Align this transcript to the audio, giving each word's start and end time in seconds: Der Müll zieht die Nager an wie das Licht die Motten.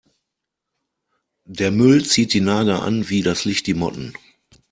Der 1.45 1.69
Müll 1.69 2.03
zieht 2.03 2.33
die 2.33 2.41
Nager 2.41 2.81
an 2.81 3.09
wie 3.09 3.21
das 3.21 3.45
Licht 3.45 3.67
die 3.67 3.75
Motten. 3.75 4.15